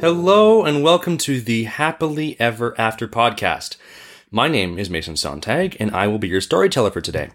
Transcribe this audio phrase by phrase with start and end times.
[0.00, 3.76] Hello and welcome to the Happily Ever After podcast.
[4.30, 7.32] My name is Mason Sontag and I will be your storyteller for today.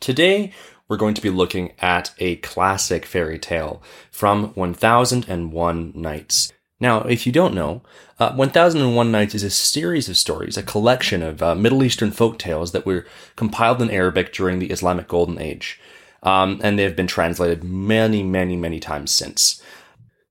[0.00, 0.52] Today,
[0.88, 3.80] we're going to be looking at a classic fairy tale
[4.10, 6.52] from 1001 Nights.
[6.80, 7.82] Now, if you don't know,
[8.18, 12.36] uh, 1001 Nights is a series of stories, a collection of uh, Middle Eastern folk
[12.36, 15.80] tales that were compiled in Arabic during the Islamic Golden Age.
[16.24, 19.62] Um, and they have been translated many, many, many times since.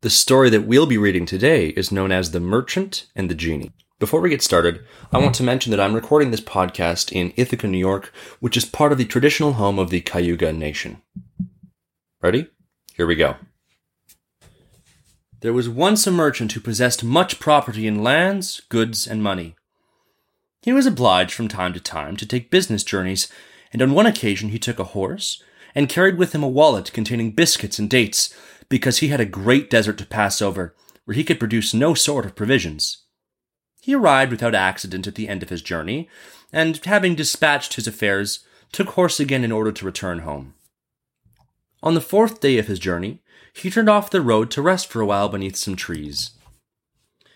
[0.03, 3.71] The story that we'll be reading today is known as The Merchant and the Genie.
[3.99, 7.67] Before we get started, I want to mention that I'm recording this podcast in Ithaca,
[7.67, 8.11] New York,
[8.41, 11.01] which is part of the traditional home of the Cayuga Nation.
[12.21, 12.49] Ready?
[12.97, 13.37] Here we go.
[15.39, 19.55] There was once a merchant who possessed much property in lands, goods, and money.
[20.63, 23.29] He was obliged from time to time to take business journeys,
[23.71, 25.41] and on one occasion he took a horse
[25.73, 28.35] and carried with him a wallet containing biscuits and dates
[28.73, 30.73] because he had a great desert to pass over,
[31.05, 33.03] where he could produce no sort of provisions.
[33.79, 36.09] He arrived without accident at the end of his journey,
[36.51, 40.55] and having dispatched his affairs, took horse again in order to return home.
[41.83, 43.21] On the fourth day of his journey,
[43.53, 46.31] he turned off the road to rest for a while beneath some trees.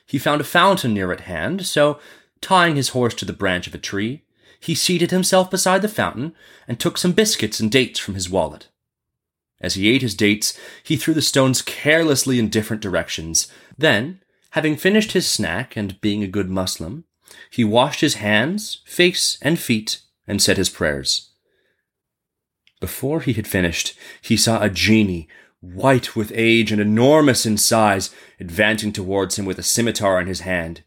[0.08, 2.00] He found a fountain near at hand, so,
[2.42, 4.24] tying his horse to the branch of a tree,
[4.60, 6.34] he seated himself beside the fountain
[6.68, 8.70] and took some biscuits and dates from his wallet.
[9.60, 13.52] As he ate his dates, he threw the stones carelessly in different directions.
[13.78, 17.06] Then, having finished his snack and being a good Muslim,
[17.50, 21.32] he washed his hands, face, and feet and said his prayers.
[22.80, 25.28] Before he had finished, he saw a genie,
[25.60, 30.42] white with age and enormous in size, advancing towards him with a scimitar in his
[30.42, 30.84] hand.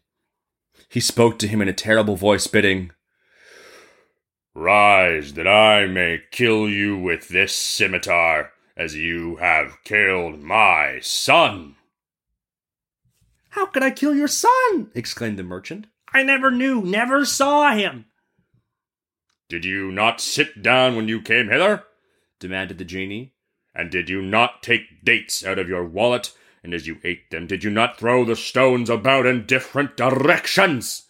[0.87, 2.91] He spoke to him in a terrible voice, bidding,
[4.53, 8.51] Rise, that I may kill you with this scimitar
[8.81, 11.75] as you have killed my son.
[13.49, 14.89] How could I kill your son?
[14.95, 15.85] exclaimed the merchant.
[16.11, 18.05] I never knew, never saw him.
[19.49, 21.83] Did you not sit down when you came hither?
[22.39, 23.33] demanded the genie.
[23.75, 26.33] And did you not take dates out of your wallet?
[26.63, 31.03] And as you ate them, did you not throw the stones about in different directions?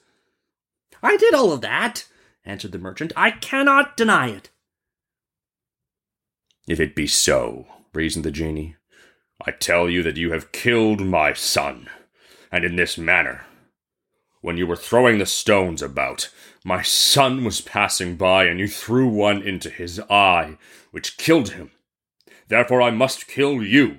[1.02, 2.06] I did all of that,
[2.44, 3.14] answered the merchant.
[3.16, 4.50] I cannot deny it.
[6.72, 8.78] If it be so, reasoned the genie,
[9.46, 11.90] I tell you that you have killed my son,
[12.50, 13.44] and in this manner.
[14.40, 16.30] When you were throwing the stones about,
[16.64, 20.58] my son was passing by, and you threw one into his eye,
[20.92, 21.72] which killed him.
[22.48, 23.98] Therefore I must kill you.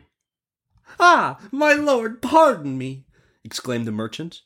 [0.99, 3.05] Ah, my lord, pardon me,
[3.44, 4.41] exclaimed the merchant.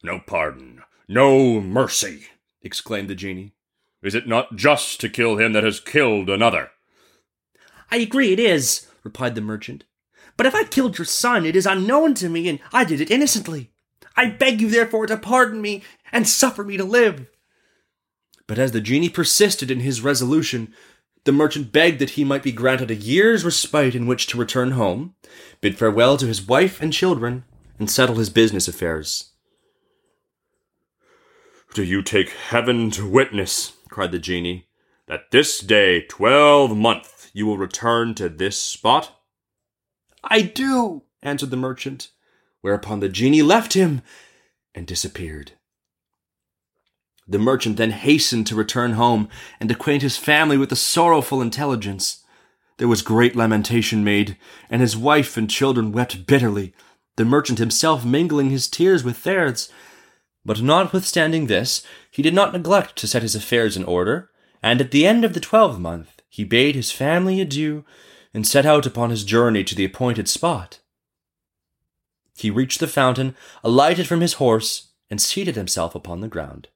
[0.00, 2.26] No pardon, no mercy,
[2.62, 3.52] exclaimed the genie.
[4.00, 6.70] Is it not just to kill him that has killed another?
[7.90, 9.84] I agree it is, replied the merchant.
[10.36, 13.10] But if I killed your son, it is unknown to me, and I did it
[13.10, 13.70] innocently.
[14.16, 15.82] I beg you, therefore, to pardon me
[16.12, 17.26] and suffer me to live.
[18.46, 20.74] But as the genie persisted in his resolution,
[21.24, 24.72] the merchant begged that he might be granted a year's respite in which to return
[24.72, 25.14] home,
[25.60, 27.44] bid farewell to his wife and children,
[27.78, 29.32] and settle his business affairs.
[31.74, 34.68] Do you take heaven to witness, cried the genie,
[35.08, 39.20] that this day twelve month you will return to this spot?
[40.24, 42.08] I do, answered the merchant,
[42.62, 44.00] whereupon the genie left him
[44.74, 45.52] and disappeared.
[47.28, 49.28] The merchant then hastened to return home
[49.60, 52.24] and acquaint his family with the sorrowful intelligence.
[52.78, 54.38] There was great lamentation made,
[54.70, 56.72] and his wife and children wept bitterly,
[57.16, 59.70] the merchant himself mingling his tears with theirs.
[60.42, 64.30] But notwithstanding this, he did not neglect to set his affairs in order,
[64.62, 67.82] and at the end of the twelvemonth he bade his family adieu
[68.34, 70.80] and set out upon his journey to the appointed spot.
[72.36, 76.68] He reached the fountain, alighted from his horse, and seated himself upon the ground.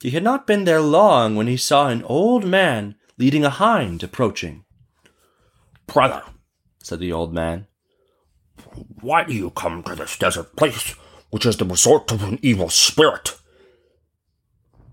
[0.00, 4.02] He had not been there long when he saw an old man leading a hind
[4.02, 4.64] approaching.
[5.86, 6.24] Brother,
[6.82, 7.68] said the old man,
[9.00, 10.96] why do you come to this desert place,
[11.30, 13.38] which is the resort of an evil spirit?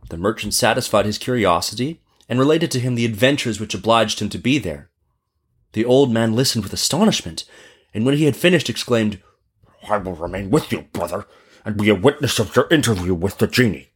[0.09, 4.37] The merchant satisfied his curiosity and related to him the adventures which obliged him to
[4.37, 4.89] be there.
[5.73, 7.43] The old man listened with astonishment,
[7.93, 9.21] and when he had finished, exclaimed,
[9.89, 11.25] I will remain with you, brother,
[11.65, 13.89] and be a witness of your interview with the genie.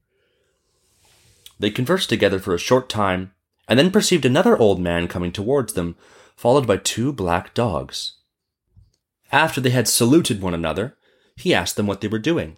[1.60, 3.32] They conversed together for a short time,
[3.68, 5.96] and then perceived another old man coming towards them,
[6.36, 8.18] followed by two black dogs.
[9.32, 10.98] After they had saluted one another,
[11.36, 12.58] he asked them what they were doing.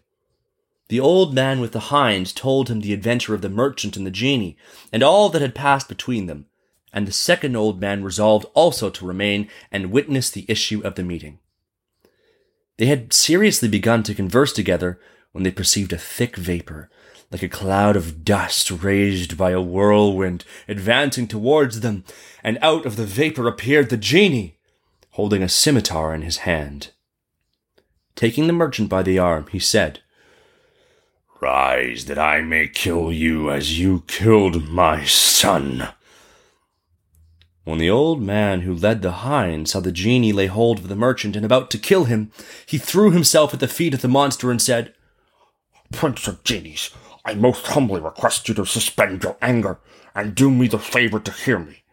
[0.87, 4.11] The old man with the hind told him the adventure of the merchant and the
[4.11, 4.55] genie,
[4.93, 6.45] and all that had passed between them,
[6.93, 11.03] and the second old man resolved also to remain and witness the issue of the
[11.03, 11.39] meeting.
[12.77, 14.99] They had seriously begun to converse together
[15.31, 16.89] when they perceived a thick vapor,
[17.31, 22.03] like a cloud of dust raised by a whirlwind, advancing towards them,
[22.43, 24.57] and out of the vapor appeared the genie,
[25.11, 26.91] holding a scimitar in his hand.
[28.15, 30.01] Taking the merchant by the arm, he said,
[31.45, 35.89] Rise, that I may kill you as you killed my son.
[37.65, 40.95] When the old man who led the hind saw the genie lay hold of the
[40.95, 42.31] merchant and about to kill him,
[42.65, 44.95] he threw himself at the feet of the monster and said,
[45.91, 46.89] Prince of Genies,
[47.23, 49.77] I most humbly request you to suspend your anger
[50.15, 51.83] and do me the favor to hear me.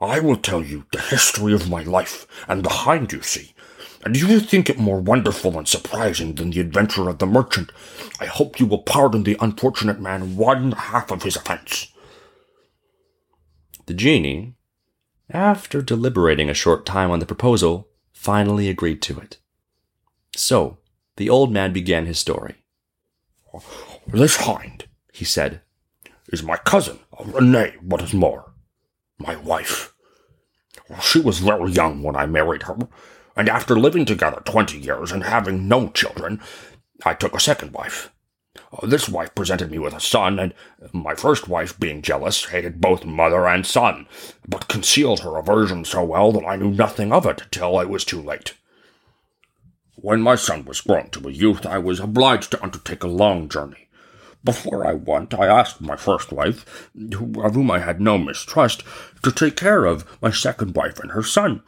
[0.00, 3.53] I will tell you the history of my life and the hind you see,
[4.04, 7.72] and you think it more wonderful and surprising than the adventure of the merchant,
[8.20, 11.90] I hope you will pardon the unfortunate man one half of his offense.
[13.86, 14.54] The genie,
[15.30, 19.38] after deliberating a short time on the proposal, finally agreed to it.
[20.36, 20.78] So,
[21.16, 22.56] the old man began his story.
[24.06, 25.62] This hind, he said,
[26.28, 28.52] is my cousin, Renee, what is more,
[29.18, 29.94] my wife.
[31.00, 32.76] She was very young when I married her,
[33.36, 36.40] and after living together twenty years and having no children,
[37.04, 38.10] I took a second wife.
[38.72, 40.54] Uh, this wife presented me with a son, and
[40.92, 44.06] my first wife, being jealous, hated both mother and son,
[44.46, 48.04] but concealed her aversion so well that I knew nothing of it till it was
[48.04, 48.54] too late.
[49.96, 53.48] When my son was grown to a youth, I was obliged to undertake a long
[53.48, 53.88] journey.
[54.44, 58.82] Before I went, I asked my first wife, of whom I had no mistrust,
[59.22, 61.62] to take care of my second wife and her son,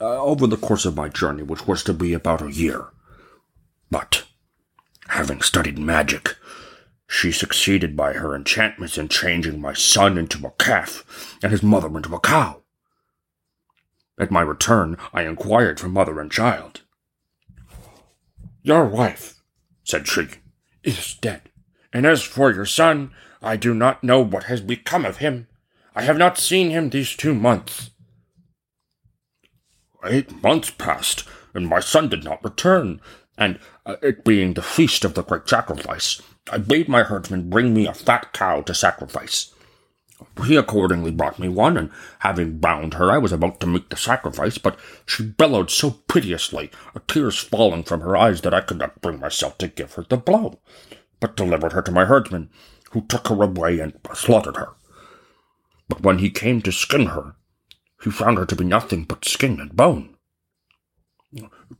[0.00, 2.86] uh, over the course of my journey, which was to be about a year.
[3.90, 4.24] But,
[5.08, 6.36] having studied magic,
[7.06, 11.88] she succeeded by her enchantments in changing my son into a calf and his mother
[11.96, 12.62] into a cow.
[14.18, 16.82] At my return, I inquired for mother and child.
[18.62, 19.40] Your wife,
[19.82, 20.28] said she,
[20.84, 21.50] is dead,
[21.92, 23.12] and as for your son,
[23.42, 25.48] I do not know what has become of him.
[25.94, 27.90] I have not seen him these two months.
[30.04, 31.24] Eight months passed,
[31.54, 33.00] and my son did not return,
[33.36, 37.74] and uh, it being the feast of the great sacrifice, I bade my herdsman bring
[37.74, 39.52] me a fat cow to sacrifice.
[40.46, 43.96] He accordingly brought me one, and having bound her, I was about to make the
[43.96, 46.70] sacrifice, but she bellowed so piteously,
[47.06, 50.16] tears falling from her eyes, that I could not bring myself to give her the
[50.16, 50.60] blow,
[51.20, 52.50] but delivered her to my herdsman,
[52.92, 54.70] who took her away and slaughtered her.
[55.88, 57.34] But when he came to skin her,
[58.02, 60.16] he found her to be nothing but skin and bone.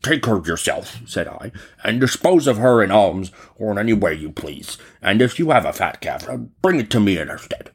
[0.03, 1.51] Take her yourself, said I,
[1.83, 5.51] and dispose of her in alms or in any way you please, and if you
[5.51, 6.29] have a fat calf,
[6.63, 7.73] bring it to me in her stead.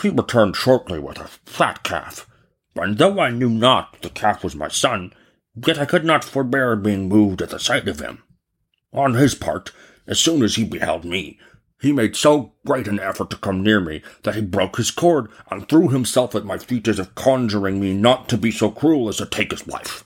[0.00, 2.28] He returned shortly with a fat calf,
[2.74, 5.12] and though I knew not the calf was my son,
[5.54, 8.22] yet I could not forbear being moved at the sight of him.
[8.92, 9.72] On his part,
[10.06, 11.38] as soon as he beheld me,
[11.80, 15.28] he made so great an effort to come near me that he broke his cord
[15.50, 19.08] and threw himself at my feet as if conjuring me not to be so cruel
[19.08, 20.04] as to take his life.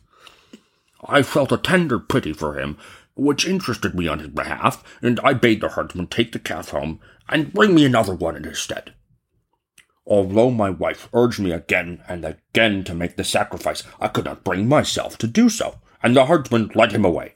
[1.04, 2.76] I felt a tender pity for him,
[3.14, 7.00] which interested me on his behalf, and I bade the herdsman take the calf home
[7.28, 8.94] and bring me another one in his stead.
[10.06, 14.42] Although my wife urged me again and again to make the sacrifice, I could not
[14.42, 17.34] bring myself to do so, and the herdsman led him away.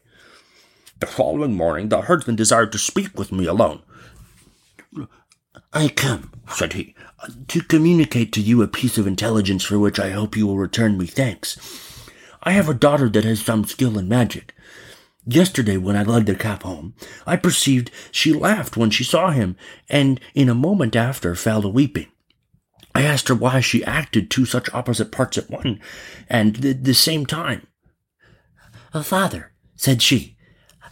[0.98, 3.82] The following morning, the herdsman desired to speak with me alone.
[5.74, 6.94] I come, said he,
[7.48, 10.96] to communicate to you a piece of intelligence for which I hope you will return
[10.96, 11.58] me thanks.
[12.44, 14.54] I have a daughter that has some skill in magic.
[15.26, 16.94] Yesterday, when I led the calf home,
[17.26, 19.56] I perceived she laughed when she saw him,
[19.88, 22.06] and in a moment after fell to weeping.
[22.94, 25.80] I asked her why she acted two such opposite parts at one
[26.28, 27.66] and the, the same time.
[29.02, 30.36] Father, said she,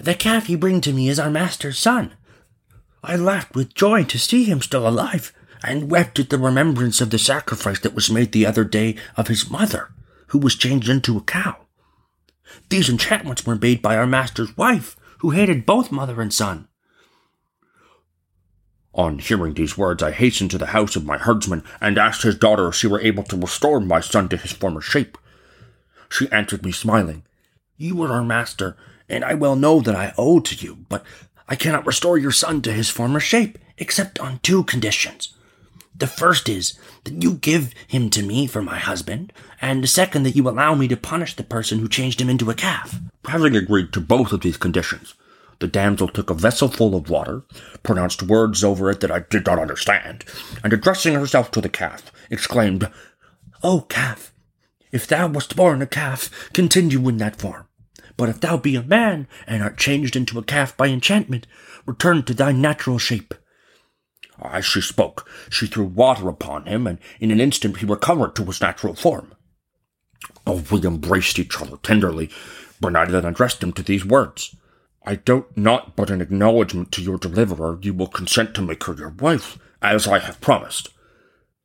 [0.00, 2.14] the calf you bring to me is our master's son.
[3.02, 5.32] I laughed with joy to see him still alive,
[5.62, 9.28] and wept at the remembrance of the sacrifice that was made the other day of
[9.28, 9.90] his mother,
[10.28, 11.56] who was changed into a cow.
[12.68, 16.68] These enchantments were made by our master's wife, who hated both mother and son.
[18.94, 22.36] On hearing these words, I hastened to the house of my herdsman and asked his
[22.36, 25.16] daughter if she were able to restore my son to his former shape.
[26.10, 27.24] She answered me smiling,
[27.78, 28.76] You are our master,
[29.08, 31.04] and I well know that I owe to you, but
[31.48, 35.34] I cannot restore your son to his former shape, except on two conditions.
[35.94, 40.22] The first is that you give him to me for my husband, and the second
[40.22, 42.98] that you allow me to punish the person who changed him into a calf.
[43.26, 45.14] Having agreed to both of these conditions,
[45.60, 47.44] the damsel took a vessel full of water,
[47.82, 50.24] pronounced words over it that I did not understand,
[50.64, 52.90] and addressing herself to the calf, exclaimed,
[53.62, 54.32] O calf,
[54.90, 57.66] if thou wast born a calf, continue in that form.
[58.16, 61.46] But if thou be a man, and art changed into a calf by enchantment,
[61.86, 63.34] return to thy natural shape.
[64.42, 68.44] As she spoke, she threw water upon him, and in an instant he recovered to
[68.44, 69.34] his natural form.
[70.46, 72.30] Oh, we embraced each other tenderly,
[72.84, 74.56] I then addressed him to these words.
[75.04, 78.94] I doubt not but in acknowledgment to your deliverer you will consent to make her
[78.94, 80.90] your wife, as I have promised.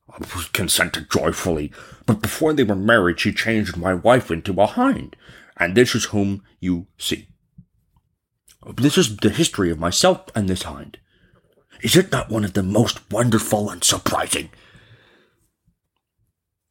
[0.09, 0.23] I
[0.53, 1.71] consented joyfully,
[2.05, 5.15] but before they were married she changed my wife into a hind,
[5.59, 7.27] and this is whom you see.
[8.75, 10.99] This is the history of myself and this hind.
[11.81, 14.49] Is it not one of the most wonderful and surprising?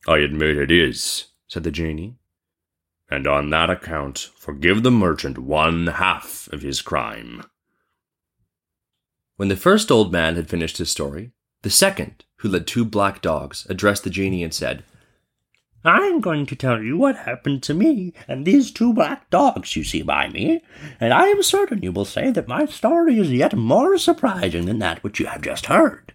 [0.06, 2.16] I admit it is, said the genie,
[3.10, 7.42] and on that account forgive the merchant one half of his crime.
[9.36, 13.22] When the first old man had finished his story, the second, who led two black
[13.22, 14.84] dogs, addressed the genie and said,
[15.88, 19.84] I'm going to tell you what happened to me and these two black dogs you
[19.84, 20.62] see by me,
[21.00, 24.78] and I am certain you will say that my story is yet more surprising than
[24.80, 26.12] that which you have just heard.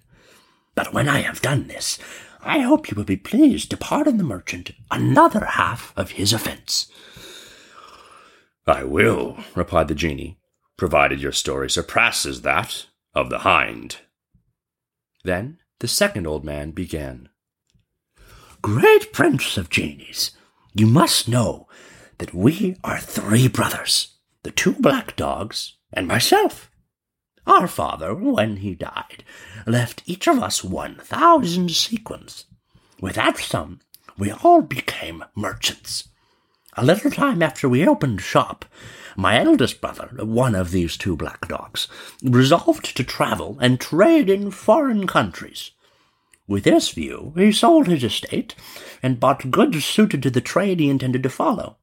[0.76, 2.00] But when I have done this,
[2.42, 6.92] I hope you will be pleased to pardon the merchant another half of his offense.
[8.66, 10.40] I will, replied the genie,
[10.78, 13.98] provided your story surpasses that of the hind.
[15.24, 17.30] Then the second old man began.
[18.62, 20.32] Great prince of genies,
[20.76, 21.68] you must know
[22.20, 26.70] that we are three brothers, the two black dogs and myself.
[27.48, 29.24] Our father, when he died,
[29.66, 32.46] left each of us one thousand sequins.
[33.00, 33.80] With that sum,
[34.16, 36.10] we all became merchants.
[36.78, 38.66] A little time after we opened shop,
[39.18, 41.88] my eldest brother, one of these two black dogs,
[42.24, 45.72] resolved to travel and trade in foreign countries.
[46.52, 48.56] With this view, he sold his estate
[49.02, 51.78] and bought goods suited to the trade he intended to follow.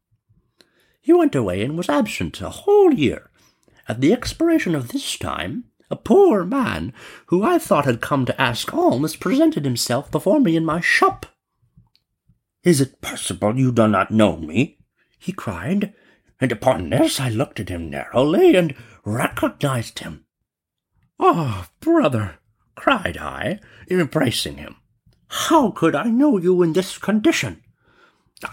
[1.00, 3.30] He went away and was absent a whole year,
[3.88, 6.92] at the expiration of this time, a poor man,
[7.28, 11.24] who I thought had come to ask alms, presented himself before me in my shop.
[12.62, 14.80] Is it possible you do not know me?
[15.18, 15.94] he cried,
[16.42, 20.26] and upon this I looked at him narrowly and recognized him.
[21.18, 22.38] Ah, oh, brother,
[22.78, 24.76] cried I, embracing him,
[25.28, 27.62] how could I know you in this condition?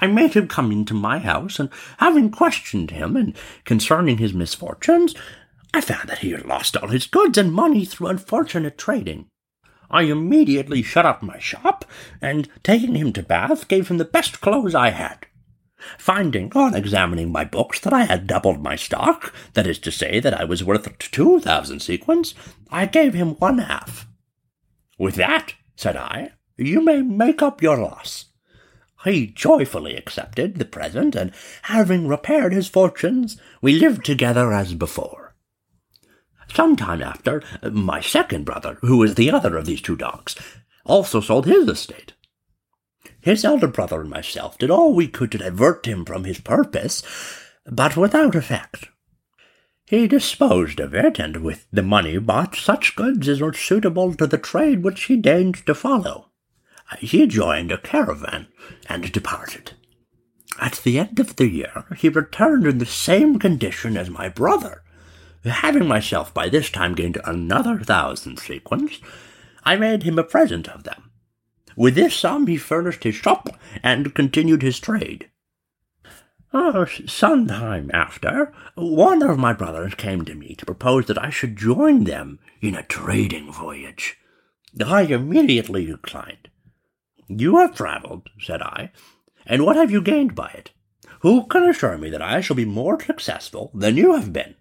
[0.02, 5.14] I made him come into my house, and having questioned him and concerning his misfortunes,
[5.74, 9.28] I found that he had lost all his goods and money through unfortunate trading.
[9.92, 11.86] I immediately shut up my shop,
[12.20, 15.28] and taking him to Bath, gave him the best clothes I had.
[16.00, 20.20] Finding, on examining my books, that I had doubled my stock, that is to say,
[20.20, 22.34] that I was worth two thousand sequins,
[22.72, 24.08] I gave him one half.
[24.98, 28.26] With that, said I, you may make up your loss.
[29.04, 31.32] He joyfully accepted the present, and
[31.64, 35.36] having repaired his fortunes, we lived together as before.
[36.54, 40.36] Some time after, my second brother, who was the other of these two dogs,
[40.86, 42.14] also sold his estate.
[43.20, 47.04] His elder brother and myself did all we could to divert him from his purpose,
[47.66, 48.90] but without effect.
[49.86, 54.28] He disposed of it, and with the money bought such goods as were suitable to
[54.28, 56.30] the trade which he deigned to follow
[57.00, 58.48] he joined a caravan
[58.88, 59.74] and departed.
[60.60, 64.84] At the end of the year, he returned in the same condition as my brother.
[65.44, 69.00] Having myself by this time gained another thousand sequins,
[69.64, 71.12] I made him a present of them.
[71.76, 75.30] With this sum he furnished his shop and continued his trade.
[77.06, 81.58] Some time after, one of my brothers came to me to propose that I should
[81.58, 84.18] join them in a trading voyage.
[84.80, 86.48] I immediately declined.
[87.28, 88.92] You have travelled, said I,
[89.46, 90.72] and what have you gained by it?
[91.20, 94.56] Who can assure me that I shall be more successful than you have been?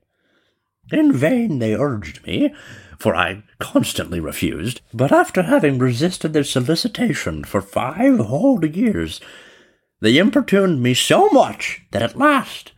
[0.91, 2.53] In vain they urged me,
[2.99, 9.21] for I constantly refused, but after having resisted their solicitation for five whole years,
[10.05, 12.73] they importuned me so much that at last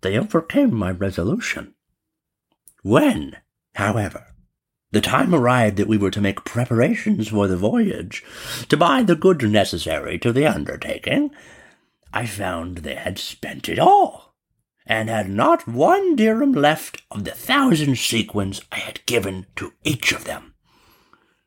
[0.00, 1.72] they overcame my resolution.
[2.82, 3.36] When,
[3.76, 4.34] however,
[4.90, 8.24] the time arrived that we were to make preparations for the voyage,
[8.68, 11.30] to buy the goods necessary to the undertaking.
[12.12, 14.34] I found they had spent it all,
[14.84, 20.10] and had not one dirham left of the thousand sequins I had given to each
[20.10, 20.54] of them.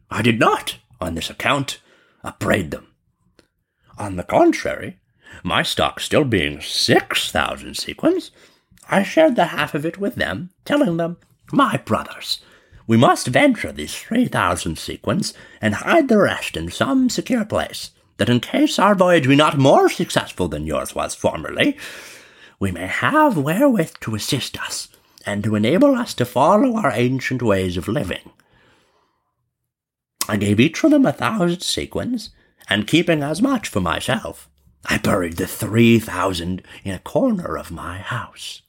[0.09, 1.81] I did not, on this account,
[2.23, 2.87] upbraid them.
[3.97, 4.98] On the contrary,
[5.43, 8.31] my stock still being six thousand sequins,
[8.89, 11.17] I shared the half of it with them, telling them,
[11.51, 12.39] My brothers,
[12.87, 18.29] we must venture these 3,000 sequins and hide the rest in some secure place, that
[18.29, 21.77] in case our voyage be not more successful than yours was formerly,
[22.59, 24.87] we may have wherewith to assist us,
[25.23, 28.31] and to enable us to follow our ancient ways of living.
[30.27, 32.31] I gave each of them a thousand sequins,
[32.67, 34.48] and keeping as much for myself,
[34.85, 38.61] I buried the three thousand in a corner of my house.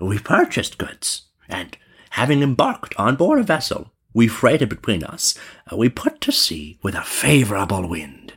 [0.00, 1.76] We purchased goods, and
[2.10, 5.38] having embarked on board a vessel, we freighted between us,
[5.72, 8.34] uh, we put to sea with a favourable wind.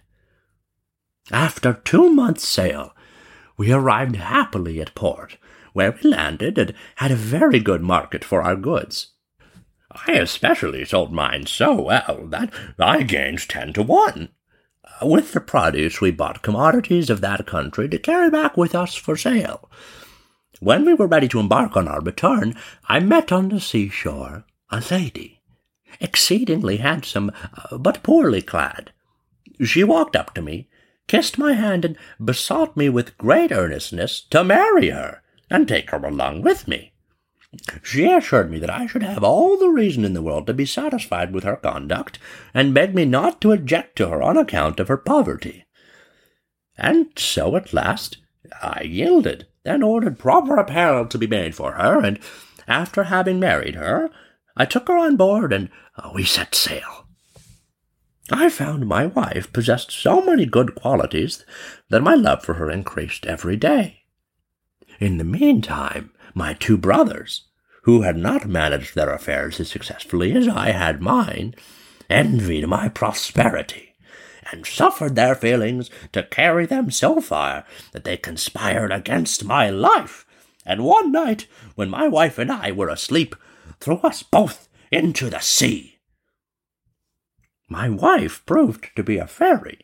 [1.32, 2.96] After two months' sail,
[3.58, 5.38] we arrived happily at port,
[5.74, 9.14] where we landed and had a very good market for our goods.
[9.92, 14.30] I especially sold mine so well that I gained ten to one.
[15.02, 19.16] With the produce, we bought commodities of that country to carry back with us for
[19.16, 19.70] sale.
[20.60, 22.56] When we were ready to embark on our return,
[22.88, 25.42] I met on the seashore a lady,
[26.02, 27.32] exceedingly handsome,
[27.72, 28.92] uh, but poorly clad.
[29.64, 30.68] She walked up to me,
[31.08, 36.06] kissed my hand, and besought me with great earnestness to marry her and take her
[36.06, 36.94] along with me.
[37.82, 40.66] She assured me that I should have all the reason in the world to be
[40.66, 42.20] satisfied with her conduct,
[42.54, 45.66] and begged me not to object to her on account of her poverty.
[46.78, 48.18] And so at last
[48.62, 52.20] I yielded, and ordered proper apparel to be made for her, and
[52.68, 54.10] after having married her,
[54.56, 57.08] I took her on board, and uh, we set sail.
[58.32, 61.44] I found my wife possessed so many good qualities
[61.90, 64.04] that my love for her increased every day.
[65.00, 67.48] In the meantime, my two brothers,
[67.84, 71.56] who had not managed their affairs as successfully as I had mine,
[72.10, 73.96] envied my prosperity,
[74.52, 80.26] and suffered their feelings to carry them so far that they conspired against my life,
[80.66, 83.36] and one night, when my wife and I were asleep,
[83.80, 86.00] threw us both into the sea.
[87.68, 89.80] My wife proved to be a fairy,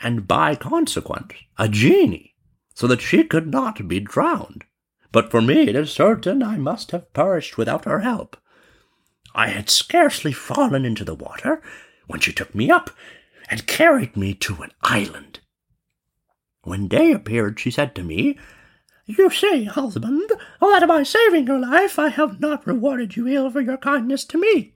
[0.00, 2.34] and by consequence a genie,
[2.74, 4.64] so that she could not be drowned.
[5.10, 8.36] But for me it is certain I must have perished without her help.
[9.34, 11.62] I had scarcely fallen into the water
[12.06, 12.90] when she took me up
[13.48, 15.40] and carried me to an island.
[16.62, 18.36] When day appeared, she said to me,
[19.06, 23.60] You see, husband, that by saving your life I have not rewarded you ill for
[23.60, 24.74] your kindness to me.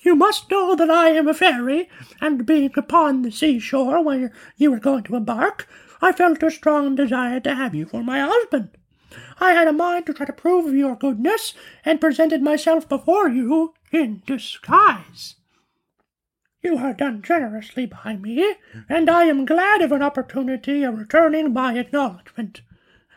[0.00, 1.88] You must know that I am a fairy,
[2.20, 5.66] and being upon the seashore where you were going to embark,
[6.00, 8.70] I felt a strong desire to have you for my husband.
[9.40, 13.74] I had a mind to try to prove your goodness, and presented myself before you
[13.92, 15.36] in disguise.
[16.62, 18.56] You have done generously by me,
[18.88, 22.62] and I am glad of an opportunity of returning my acknowledgment.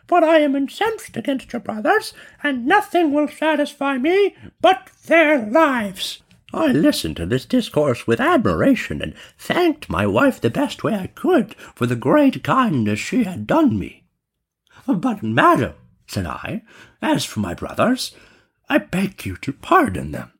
[0.06, 6.22] For I am incensed against your brothers, and nothing will satisfy me but their lives.
[6.54, 11.06] I listened to this discourse with admiration, and thanked my wife the best way I
[11.08, 14.04] could for the great kindness she had done me.
[14.86, 15.74] But, madam,
[16.12, 16.62] said I,
[17.00, 18.12] as for my brothers,
[18.68, 20.32] I beg you to pardon them.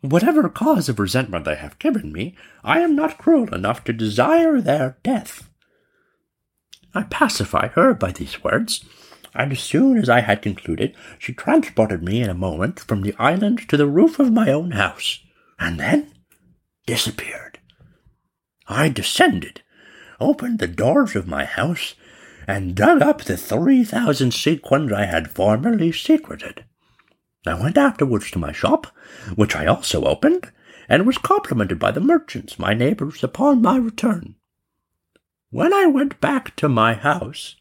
[0.00, 4.60] Whatever cause of resentment they have given me, I am not cruel enough to desire
[4.60, 5.50] their death.
[6.94, 8.84] I pacified her by these words,
[9.34, 13.14] and as soon as I had concluded, she transported me in a moment from the
[13.18, 15.20] island to the roof of my own house
[15.58, 16.12] and then
[16.86, 17.58] disappeared.
[18.66, 19.62] I descended,
[20.20, 21.94] opened the doors of my house,
[22.48, 26.64] and dug up the three thousand sequins I had formerly secreted.
[27.46, 28.86] I went afterwards to my shop,
[29.36, 30.50] which I also opened,
[30.88, 34.34] and was complimented by the merchants, my neighbors, upon my return.
[35.50, 37.56] When I went back to my house,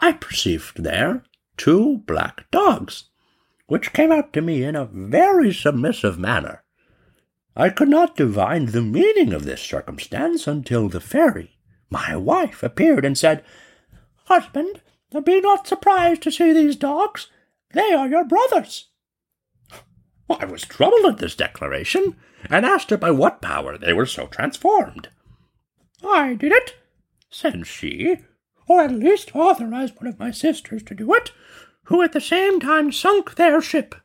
[0.00, 1.22] I perceived there
[1.56, 3.04] two black dogs,
[3.68, 6.64] which came out to me in a very submissive manner.
[7.54, 11.58] I could not divine the meaning of this circumstance until the fairy,
[11.90, 13.44] my wife, appeared and said,
[14.30, 14.80] Husband,
[15.24, 17.26] be not surprised to see these dogs.
[17.72, 18.86] They are your brothers.
[20.30, 22.14] I was troubled at this declaration,
[22.48, 25.08] and asked her by what power they were so transformed.
[26.04, 26.76] I did it,
[27.28, 28.18] said she,
[28.68, 31.32] or at least authorized one of my sisters to do it,
[31.86, 33.96] who at the same time sunk their ship.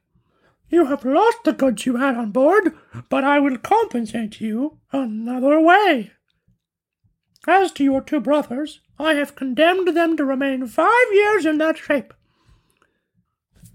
[0.70, 2.76] You have lost the goods you had on board,
[3.10, 6.14] but I will compensate you another way.
[7.48, 11.78] As to your two brothers, I have condemned them to remain five years in that
[11.78, 12.14] shape.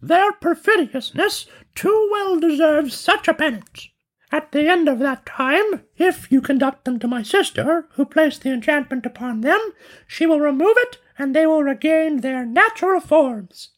[0.02, 3.88] Their perfidiousness too well deserves such a penance.
[4.32, 8.42] At the end of that time, if you conduct them to my sister, who placed
[8.42, 9.60] the enchantment upon them,
[10.06, 13.70] she will remove it, and they will regain their natural forms.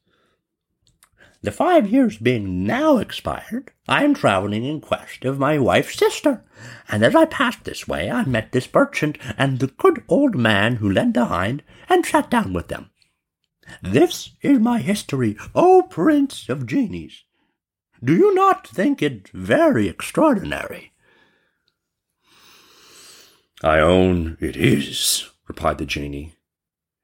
[1.43, 6.45] The five years being now expired, I am travelling in quest of my wife's sister,
[6.89, 10.77] and as I passed this way I met this merchant and the good old man
[10.77, 12.91] who led behind, and sat down with them.
[13.83, 17.25] This is my history, O Prince of Genies.
[18.03, 20.93] Do you not think it very extraordinary?
[23.65, 26.35] I own it is, replied the genie,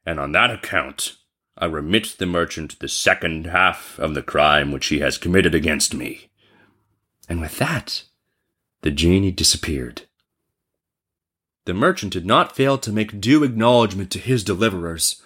[0.07, 1.18] and on that account
[1.61, 5.93] I remit the merchant the second half of the crime which he has committed against
[5.93, 6.31] me.
[7.29, 8.05] And with that,
[8.83, 10.03] the genie disappeared.
[11.65, 15.21] The merchant did not fail to make due acknowledgment to his deliverers.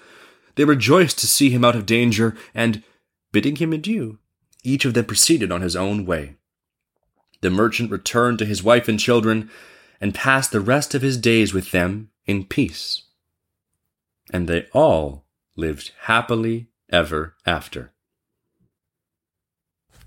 [0.54, 2.82] They rejoiced to see him out of danger, and,
[3.30, 4.18] bidding him adieu,
[4.64, 6.36] each of them proceeded on his own way.
[7.42, 9.50] The merchant returned to his wife and children,
[10.00, 13.02] and passed the rest of his days with them in peace.
[14.32, 15.26] And they all
[15.62, 17.92] lived happily ever after.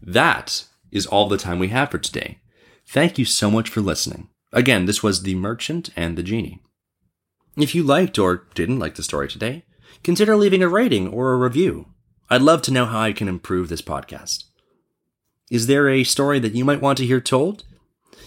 [0.01, 2.39] That is all the time we have for today.
[2.85, 4.27] Thank you so much for listening.
[4.51, 6.61] Again, this was The Merchant and the Genie.
[7.57, 9.63] If you liked or didn't like the story today,
[10.03, 11.87] consider leaving a rating or a review.
[12.29, 14.43] I'd love to know how I can improve this podcast.
[15.49, 17.63] Is there a story that you might want to hear told?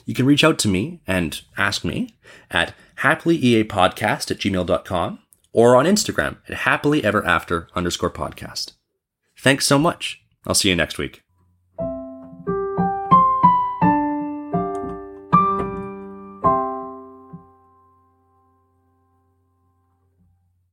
[0.07, 2.17] You can reach out to me and ask me
[2.51, 5.19] at happilyEApodcast at gmail.com
[5.53, 8.73] or on Instagram at happilyeverafter underscore podcast.
[9.39, 10.23] Thanks so much.
[10.47, 11.23] I'll see you next week.